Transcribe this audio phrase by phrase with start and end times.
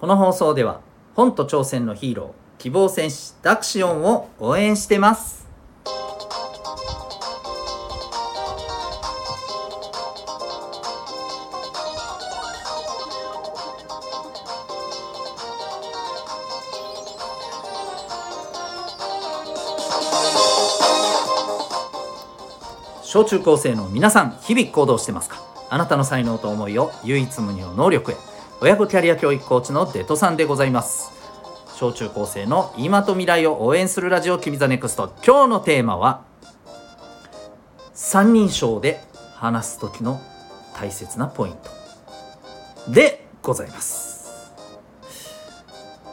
[0.00, 0.80] この放送では
[1.14, 5.44] 本と挑戦のヒーロー希望戦士ダクシオンを応援してます。
[23.02, 25.40] 小中高生の皆さん日々行動してますか？
[25.70, 28.33] あなたの才能と思いを唯一無二の能力へ。
[28.60, 31.12] 親子キャリア教育コーチのデトさんでございます。
[31.74, 35.12] 小中高生の今と未来を応援するラジオ君ザネクスト。
[35.26, 36.24] 今日のテーマは
[37.92, 39.00] 三人称で
[39.34, 40.20] 話す時の
[40.74, 41.52] 大切なポイン
[42.86, 42.92] ト。
[42.92, 44.54] でございます。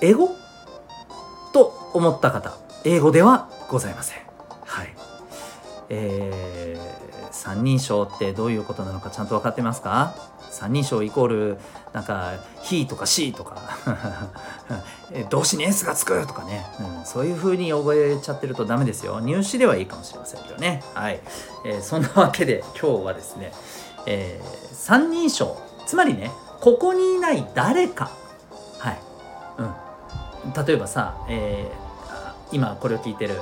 [0.00, 0.30] 英語
[1.52, 4.18] と思った方英語ではございません。
[4.64, 4.94] はい。
[5.88, 10.14] えー、三人称ってどういうことなのかちゃんと分かってますか？
[10.56, 11.58] 三人称イコール
[11.92, 12.32] なんか
[12.64, 13.58] 「he」とか「she」とか。
[15.30, 16.66] 動詞に S がつくとかね、
[16.98, 19.20] うん、そういう風に覚えちゃってるとダメですよ。
[19.20, 20.82] 入試ではいいかもしれませんけどね。
[20.94, 21.20] はい、
[21.64, 23.52] えー、そんなわけで今日はですね、
[24.06, 28.10] えー、三人称つまりねここにいない誰か。
[28.78, 28.98] はい、
[29.58, 31.86] うん、例えばさ、えー
[32.52, 33.34] 今これを聞いてる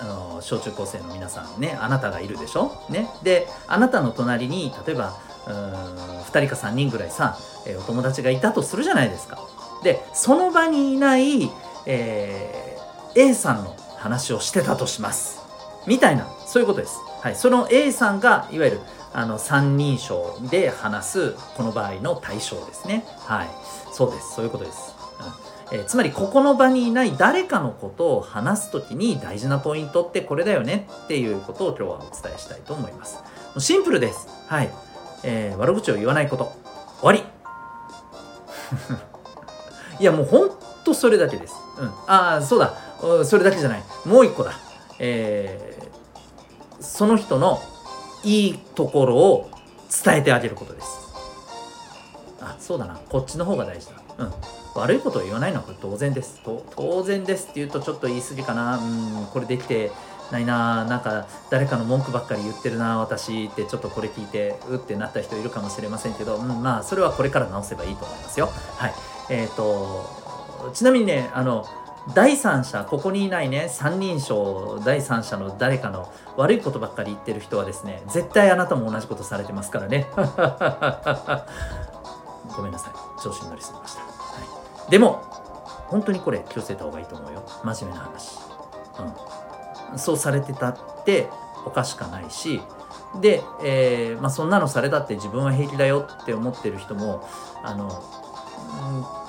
[0.00, 9.38] あの小中高生の皆さんねあなたがいるでしょ、ね、であなたの隣に例えば2人か3人ぐらいさ、え、お友達がいたとするじゃないですか。
[9.82, 11.50] でその場にいない、
[11.86, 15.40] えー、A さんの話をしてたとします。
[15.86, 16.98] みたいなそういうことです。
[17.22, 18.80] はい、その A さんがいわゆる
[19.12, 23.04] あの三人称で話すこの場合の対象ですね。
[23.18, 23.48] はい、
[23.92, 24.34] そうです。
[24.34, 24.94] そういうことです。
[25.44, 33.22] うんえー、つまりここの場にいない誰かのことを話す時に大事なポイントってこれだよねっていうことを今日はお伝えしたいと思います。
[33.58, 34.28] シンプルです。
[34.48, 34.70] はい。
[35.22, 36.52] えー、悪口を言わないこと。
[37.00, 37.24] 終わり。
[39.98, 40.50] いやもうほん
[40.84, 42.72] とそれだけです、うん、ああそうだ。
[43.24, 43.82] それだけじゃない。
[44.04, 44.52] もう一個だ。
[44.98, 47.60] えー、その人の
[48.22, 49.50] いいところを
[50.04, 50.86] 伝えてあげることです。
[52.40, 52.98] あそうだな。
[53.08, 53.92] こっちの方が大事だ。
[54.18, 54.32] うん。
[54.74, 56.40] 悪いことを言わないのはこれ当然です。
[56.44, 58.76] 当然ですって言うとちょっと言い過ぎかな。
[58.76, 59.26] うん。
[59.32, 59.90] これできて
[60.30, 68.50] ないななんか誰かの文句ばっかり言ってるな私ってちょっとこれ聞いてうってなった人いるかもしれませんけど、うん、まあそれはこれから直せばいいと思いますよ。
[68.76, 68.94] はい。
[69.28, 71.66] えっ、ー、とちなみにねあの
[72.14, 80.06] 第三者ここにいないね三人称第三者の誰かの悪いことばっかり言ってる人はですね絶対あなたも同じことされてますからね。
[82.56, 82.92] ごめんなさい。
[83.22, 84.06] 調子に乗りすぎました、は
[84.88, 85.22] い、でも
[85.88, 87.42] 本当にこれ気をつけた方がいいと思うよ。
[87.64, 88.38] 真面目な話。
[88.98, 89.39] うん。
[89.96, 91.28] そうされてたって
[91.64, 92.60] おかしかないし
[93.20, 97.28] で、えーまあ、そんなのされたって自分は平気だよって思ってる人も
[97.62, 98.02] あの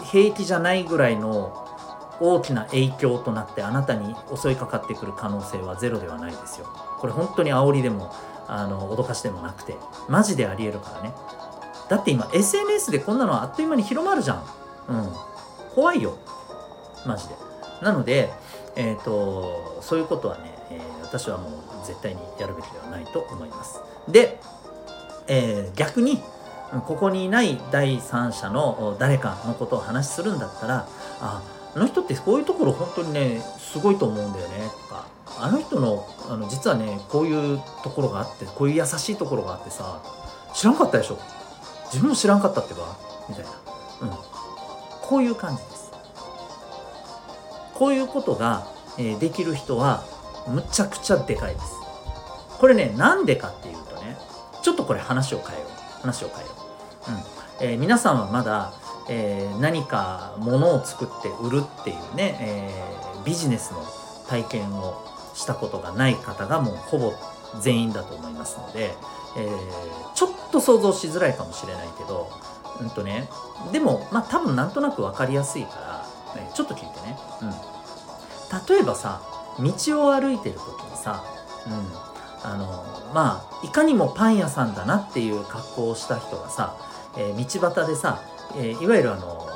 [0.03, 1.67] 平気じゃないぐらいの
[2.19, 6.67] 大きな影響となってあなたに襲いかかってくる可能性はゼロではないですよ。
[6.99, 8.13] これ本当に煽りでも
[8.47, 9.75] あの脅かしでもなくて
[10.07, 11.13] マジでありえるからね。
[11.89, 14.43] だって今 SNS でこんなのはあっという間に広まるじゃん。
[14.89, 15.09] うん。
[15.73, 16.15] 怖いよ。
[17.05, 17.35] マジで。
[17.81, 18.31] なので、
[18.81, 23.79] えーと、そういうことはね、えー、私はもう絶対にやるべきではないと思います。
[24.07, 24.39] で、
[25.27, 26.19] えー、逆に
[26.87, 30.87] ここにいない第三者の誰かのことを話するんだったら
[31.19, 31.43] あ
[31.75, 35.05] あの人ってこういうところ本当にねすごいと思うんだよねとか
[35.39, 40.01] あの人のあの実はねこういうところがあってこういう優しいところがあってさ
[40.55, 41.19] 知らんかったでしょ。
[41.85, 43.51] 自分も知らんかったってばみたいな、
[44.01, 44.09] うん、
[45.01, 45.70] こういう感じ。
[47.81, 48.67] こういうことが、
[48.99, 50.03] えできる人は
[50.47, 51.65] むちゃくちゃでかいです。
[52.59, 54.17] これね、なんでかっていうとね、
[54.61, 56.01] ちょっとこれ話を変えよう。
[56.03, 56.53] 話を変えよ
[57.07, 57.63] う。
[57.63, 57.71] うん。
[57.71, 58.71] えー、皆さんはまだ、
[59.09, 63.83] えー、何か物を作って売るっていうね、えー、ビジネスの
[64.29, 65.03] 体験を
[65.33, 67.13] したことがない方がもうほぼ
[67.61, 68.93] 全員だと思いますので、
[69.37, 69.49] え、
[70.13, 72.29] ちょっと想像しづらいかもしれないけど、
[72.79, 73.27] うんとね、
[73.71, 75.90] でも、まあ多分なんとなく分かりやすいから、
[76.53, 77.17] ちょっと聞いてね。
[77.41, 77.49] うん。
[78.67, 79.21] 例えばさ
[79.59, 81.23] 道を歩いてる時にさ、
[81.67, 86.75] うん、あのまあいかにもパン屋さんだなっていう格好をした人がさ、
[87.17, 88.21] えー、道端でさ、
[88.55, 89.47] えー、いわゆるあの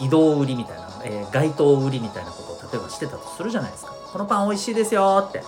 [0.00, 3.92] 移動売りみたいな、えー、街頭売りみたいなことを例えばしてたとするじゃないですか。
[4.12, 5.44] このパン美味しいですよって、うん、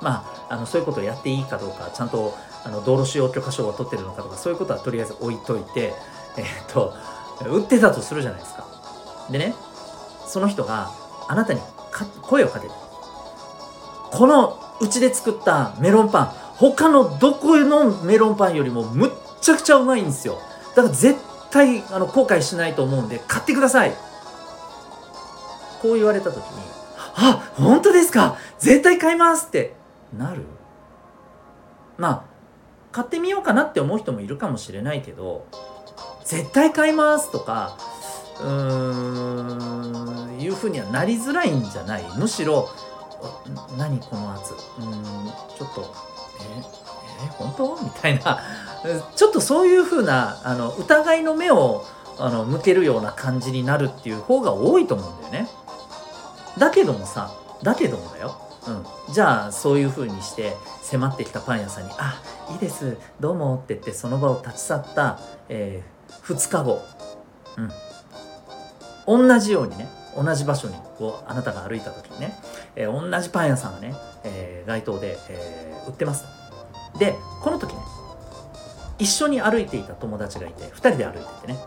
[0.00, 2.34] まああのそういうことをやっていいかどうかちゃんと
[2.64, 5.94] あの道路使用許可証を取ってるのかとかそういうことはとりあえず置いといて
[6.36, 6.94] えー、っと
[7.48, 8.66] 売ってたとするじゃないですか
[9.30, 9.54] でね
[10.26, 10.90] その人が
[11.28, 11.60] あなたに
[12.22, 12.72] 声をかける
[14.10, 16.26] このうちで作ったメロンパン
[16.56, 19.10] 他のどこのメロンパンよりもむっ
[19.40, 20.38] ちゃくちゃうまいんですよ。
[20.76, 21.18] だから絶
[21.50, 23.94] 対あの後悔しないと思うんで買ってください。
[25.80, 26.42] こう言われた時に
[27.16, 28.36] 「あ本当ですか？
[28.58, 29.74] 絶対買います!」って
[30.16, 30.44] なる？
[31.98, 32.22] まあ
[32.92, 35.46] 買ってみようかなって思う人もいるかもしれないけど
[36.24, 37.76] 絶対買いますとか
[38.42, 42.04] うーんいうふうにはなりづらいんじゃない？
[42.18, 42.68] むしろ
[43.78, 44.52] 何この圧？
[44.52, 44.92] うん
[45.56, 45.94] ちょっと
[46.40, 46.62] え
[47.24, 47.76] え本当？
[47.82, 48.40] みたいな。
[49.14, 51.84] ちょっとそういうふうなあの疑いの目を
[52.18, 55.48] あの向けるような感じになるっていう方が多いと思うんだよね。
[56.58, 57.30] だけどもさ
[57.62, 58.36] だけどもだよ。
[58.66, 62.14] うん、じゃあそういう風にして迫ってきたパン屋さんに「あ
[62.50, 62.96] いいです。
[63.20, 65.18] どうも」って言ってその場を立ち去った、
[65.48, 66.80] えー、2日後、
[67.56, 67.72] うん、
[69.06, 72.34] 同じようにね同じ場所にこうあなたが歩いた時にね、
[72.76, 73.94] えー、同じパン屋さんがね、
[74.24, 76.24] えー、街頭で、えー、売ってます
[76.98, 77.80] でこの時ね
[78.98, 81.58] 一緒に歩いていた友達がいて2人で歩いててね。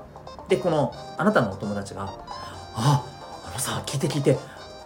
[0.47, 2.03] でこのあなたのお友達が
[2.75, 3.03] 「あ
[3.47, 4.37] あのさ聞いて聞いて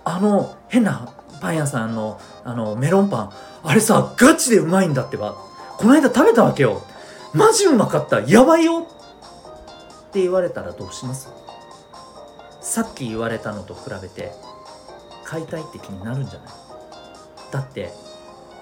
[0.06, 1.10] あの変な
[1.42, 3.32] パン屋さんのあのメロンパン
[3.64, 5.36] あれさガチでうまいんだってば
[5.78, 6.82] この間食べたわけよ。
[7.34, 8.22] マジうまかった。
[8.22, 8.80] やばいよ。
[8.80, 11.30] って言われたらどうします？
[12.70, 14.32] さっき言われたのと比べて
[15.24, 16.50] 買いたいって気になるんじゃない？
[17.52, 17.92] だって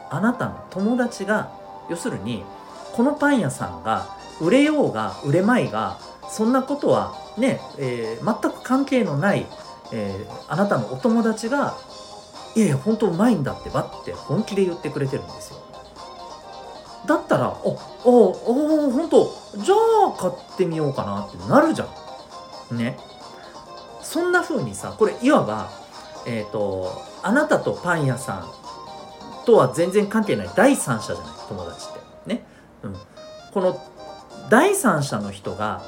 [0.10, 1.52] あなたの友達が
[1.90, 2.46] 要するに
[2.94, 6.00] このパン屋さんが売れようが売れまいが
[6.30, 9.46] そんなことはね、えー、全く関係のない、
[9.92, 11.76] えー、あなたのお友達が
[12.56, 15.60] いやいや本当うまいんだってばって本気で言ってくれてるんですよ。
[17.06, 19.26] だったらおおお本当
[19.58, 21.88] じゃあ買ってみようかなってなるじゃ
[22.72, 22.78] ん。
[22.78, 22.98] ね。
[24.08, 25.70] そんな風にさこれいわば
[26.26, 31.94] えっ、ー、とあなたとパン屋さんとは全然関係ない第三者じゃない友達っ
[32.26, 32.34] て。
[32.36, 32.44] ね、
[32.84, 32.96] うん、
[33.54, 33.82] この
[34.50, 35.84] 第三者の人が、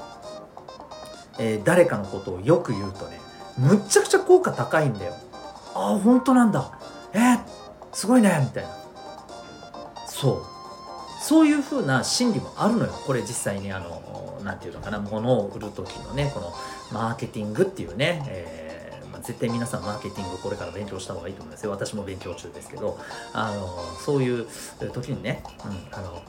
[1.40, 3.20] えー、誰かのことをよく言うとね
[3.58, 5.14] むっちゃくちゃ効果高いんだよ。
[5.74, 6.78] ああ本当なんだ。
[7.14, 7.40] えー、
[7.94, 8.70] すごいねみたいな。
[10.08, 10.59] そう。
[11.30, 12.92] そういう風な心理もあるのよ。
[13.06, 14.98] これ実際にあの何て言うのかな。
[14.98, 16.52] 物を売る時のねこの
[16.92, 21.72] マーケティングっていうね、えー、ま、絶対皆さんマーケティングこれから勉強した方がいいと思いますよ。
[21.72, 22.98] 私も勉強中ですけど。
[23.34, 23.68] あの
[24.04, 24.48] そういう
[24.92, 26.20] 時にね、うん、あの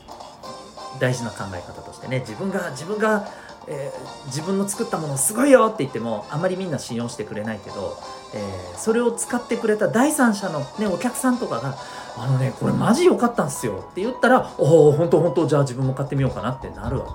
[1.00, 3.26] 大事な考え方としてね自分が自分が
[3.66, 7.96] えー、自分の作ったものすごいよって言ってもあまりみんな信用してくれないけど、
[8.34, 11.76] えー、それを使ってくれた第三者の、ね、お客さんとかが
[12.16, 17.14] 「あのねこれマジ良かったんすよ」って言ったら「おお本当本当じゃあ自分も買ってみようかな」ってなるわ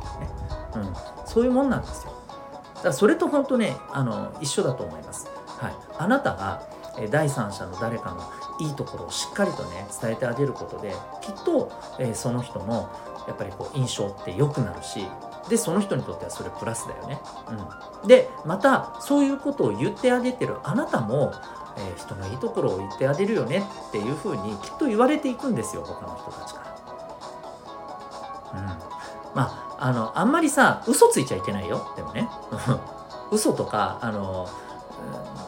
[0.73, 0.93] けね、うん、
[1.25, 2.11] そういうもんなんですよ。
[2.75, 6.61] だからそれと本当ねあの一緒だと思います、はい、あなたが
[7.09, 8.21] 第三者の誰かの
[8.59, 12.89] いいところをしっかりとね伝えてあげることできっと、えー、その人の
[13.27, 15.05] やっぱりこう印象って良くなるし
[15.49, 17.19] でその人にとってはそれプラスだよね。
[18.01, 21.33] うん、でまたそういうことを言ってあげてるあなたも、
[21.77, 26.61] えー、人のいいところを言ってあげるよねっていうふうにきっと言われていくんですよ他の人たちか
[28.53, 28.59] ら。
[28.59, 28.77] うん、ま
[29.35, 32.29] ああのあんまりさ嘘ついちゃいけないよでもね
[33.31, 34.47] 嘘とかあの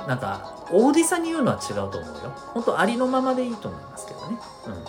[0.08, 2.32] なんか大げさに言うのは違うと思うよ。
[2.54, 4.74] 本当ありのままでいいと思いますけどね、うん。
[4.74, 4.84] はい、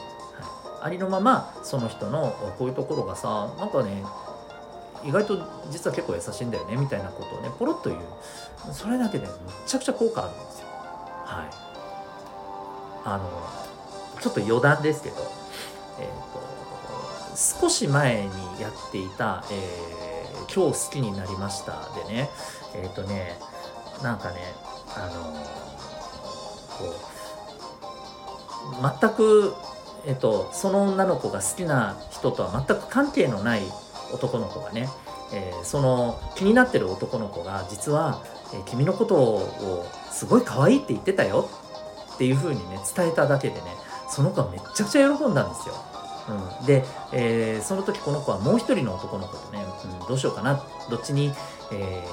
[0.83, 4.05] ありのままその人のこういうところがさなんかね
[5.05, 5.39] 意外と
[5.71, 8.03] 実は結構優しいんだよねみたいなことをねポロッと言う。
[8.73, 9.33] それだけでめ
[9.67, 10.67] ちゃくちゃ効果あるんですよ。
[11.25, 11.51] はい。
[13.05, 15.17] あのちょっと余談ですけど
[15.99, 22.31] えっ、ー、と少し前にやっていた、えー、今日好きになりましたでね。
[22.75, 23.39] えっ、ー、とね
[24.03, 24.55] なんかね
[24.97, 25.23] あの
[26.79, 26.85] こ
[28.81, 29.55] う全く
[30.07, 33.63] えっと、その女の子が好きな人とは全く関係のない
[34.13, 34.89] 男の子がね、
[35.35, 38.23] えー、その気になってる男の子が実は、
[38.55, 41.51] えー、君のことをすごい可愛いって言ってたよ
[42.15, 43.61] っていう風にね伝えただけでね
[44.09, 45.75] その子はめちゃくちゃ喜んだんですよ。
[46.61, 49.65] うん、で、えー、その時この子はもう一人の男の子とね、
[50.01, 51.33] うん、どうしようかなどっちに、
[51.73, 52.05] え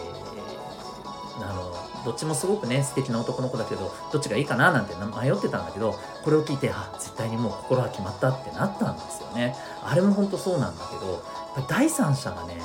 [1.37, 1.73] ー、あの
[2.05, 9.55] どっちもすごくね素敵な男の子だけどどっちがいいかななんて迷ってたんだけどこれを聞いてあ絶対にもう心は決まったってなったんですよね。
[9.83, 12.61] あれも本当そうなんだけど第三者がね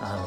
[0.00, 0.26] あの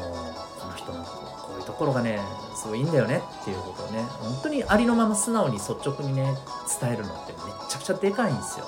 [0.60, 2.20] この人のこういうところがね
[2.54, 6.34] すごいいいんだよねっていうことをね本当にありのまま素直に率直にね
[6.80, 8.66] 伝えるのってめちゃくちゃでかいんですよ、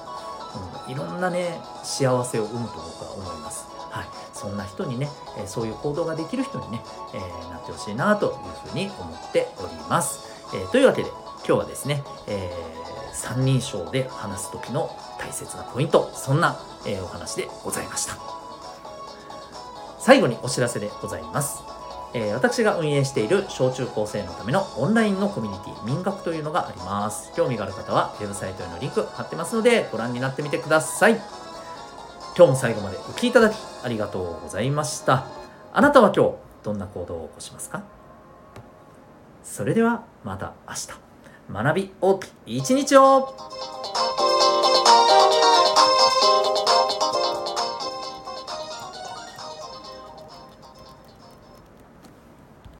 [0.86, 6.80] うん、いろんなね幸せを生むと僕は思いますはい、そんな人にね、えそういう行動ができる人にね、
[7.12, 8.28] えー、なってほしいなとい
[8.66, 10.46] うふうに思っております。
[10.54, 18.16] えー、というわけで今日はですね、えー、三人称で話す時の大切なポイントそんな、えお話でございました。
[19.98, 21.79] 最後にお知らせでございます。
[22.12, 27.32] えー、私が運営している小中高生のためのオンラインのコミュニティ民学というのがあります。
[27.34, 31.20] 興味がある方はウェブサイトへのリンク貼ってますのでご覧になってみてください。
[32.36, 35.26] 今日も最後までお聴きいただきありがとうございました。
[35.72, 37.82] あなたは今日どんな行動を起こしますか？
[39.44, 40.88] それではまた明日。
[41.52, 43.34] 学び大きい一日を。